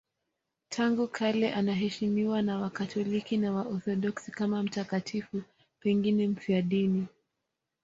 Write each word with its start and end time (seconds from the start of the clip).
Tangu 0.69 1.07
kale 1.07 1.53
anaheshimiwa 1.53 2.41
na 2.41 2.59
Wakatoliki 2.59 3.37
na 3.37 3.51
Waorthodoksi 3.51 4.31
kama 4.31 4.63
mtakatifu, 4.63 5.41
pengine 5.79 6.27
mfiadini. 6.27 7.07